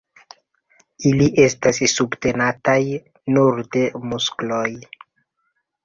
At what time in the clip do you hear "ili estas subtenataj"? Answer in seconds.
1.09-2.81